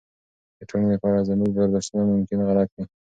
[0.57, 2.85] د ټولنې په اړه زموږ برداشتونه ممکن غلط وي.